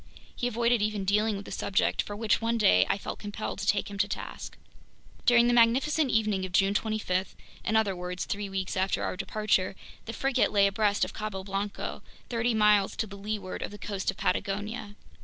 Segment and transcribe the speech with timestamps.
[0.35, 3.67] He avoided even dealing with the subject, for which one day I felt compelled to
[3.67, 4.57] take him to task.
[5.27, 10.51] During the magnificent evening of June 25—in other words, three weeks after our departure—the frigate
[10.51, 14.95] lay abreast of Cabo Blanco, thirty miles to leeward of the coast of Patagonia.